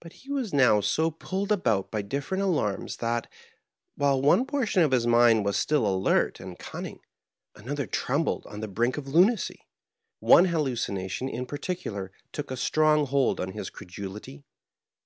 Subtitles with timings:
[0.00, 3.30] But he was now so pulled about by different alarms that,
[3.96, 7.00] while one portion of his mind was still alert and cunning,
[7.54, 9.66] another trembled on the brink of lunacy.
[10.20, 14.44] One hallucination in particular took a strong hold on his cre dulity.